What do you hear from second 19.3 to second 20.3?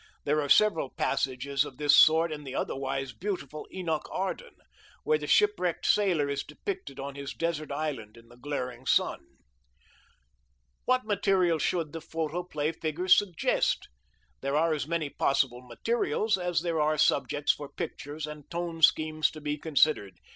be considered.